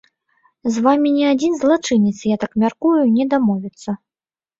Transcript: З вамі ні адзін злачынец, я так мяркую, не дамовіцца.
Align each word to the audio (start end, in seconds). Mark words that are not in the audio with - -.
З 0.77 0.81
вамі 0.85 1.09
ні 1.17 1.23
адзін 1.31 1.53
злачынец, 1.59 2.13
я 2.29 2.37
так 2.45 2.51
мяркую, 2.63 2.95
не 3.19 3.25
дамовіцца. 3.35 3.95